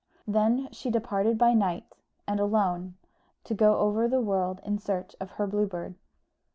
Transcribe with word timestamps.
Then 0.25 0.67
she 0.71 0.89
departed 0.89 1.37
by 1.37 1.53
night, 1.53 1.85
and 2.27 2.39
alone, 2.39 2.95
to 3.43 3.53
go 3.53 3.77
over 3.77 4.07
the 4.07 4.19
world 4.19 4.59
in 4.63 4.79
search 4.79 5.15
of 5.19 5.29
her 5.33 5.45
Blue 5.45 5.67
Bird. 5.67 5.93